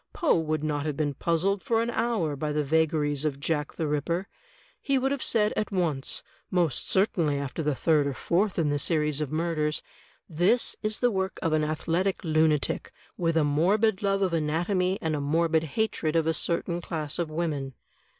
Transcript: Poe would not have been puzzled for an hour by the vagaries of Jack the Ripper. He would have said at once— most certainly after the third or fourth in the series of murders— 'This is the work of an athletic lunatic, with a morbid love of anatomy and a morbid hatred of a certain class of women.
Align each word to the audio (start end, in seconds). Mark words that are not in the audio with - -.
Poe 0.13 0.35
would 0.39 0.63
not 0.63 0.87
have 0.87 0.97
been 0.97 1.13
puzzled 1.13 1.61
for 1.61 1.79
an 1.79 1.91
hour 1.91 2.35
by 2.35 2.51
the 2.51 2.63
vagaries 2.63 3.23
of 3.23 3.39
Jack 3.39 3.75
the 3.75 3.85
Ripper. 3.87 4.27
He 4.81 4.97
would 4.97 5.11
have 5.11 5.21
said 5.21 5.53
at 5.55 5.71
once— 5.71 6.23
most 6.49 6.89
certainly 6.89 7.37
after 7.37 7.61
the 7.61 7.75
third 7.75 8.07
or 8.07 8.15
fourth 8.15 8.57
in 8.57 8.69
the 8.69 8.79
series 8.79 9.21
of 9.21 9.31
murders— 9.31 9.83
'This 10.27 10.75
is 10.81 11.01
the 11.01 11.11
work 11.11 11.37
of 11.43 11.53
an 11.53 11.63
athletic 11.63 12.23
lunatic, 12.23 12.91
with 13.15 13.37
a 13.37 13.43
morbid 13.43 14.01
love 14.01 14.23
of 14.23 14.33
anatomy 14.33 14.97
and 15.03 15.15
a 15.15 15.21
morbid 15.21 15.65
hatred 15.77 16.15
of 16.15 16.25
a 16.25 16.33
certain 16.33 16.81
class 16.81 17.19
of 17.19 17.29
women. 17.29 17.75